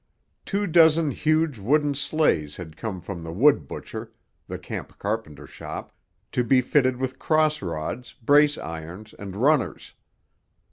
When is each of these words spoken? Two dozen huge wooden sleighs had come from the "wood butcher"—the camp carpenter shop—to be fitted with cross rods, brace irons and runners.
Two 0.45 0.65
dozen 0.65 1.11
huge 1.11 1.59
wooden 1.59 1.93
sleighs 1.93 2.57
had 2.57 2.75
come 2.75 3.01
from 3.01 3.21
the 3.23 3.31
"wood 3.31 3.67
butcher"—the 3.67 4.57
camp 4.57 4.97
carpenter 4.97 5.45
shop—to 5.45 6.43
be 6.43 6.59
fitted 6.59 6.97
with 6.97 7.19
cross 7.19 7.61
rods, 7.61 8.13
brace 8.13 8.57
irons 8.57 9.13
and 9.19 9.35
runners. 9.35 9.93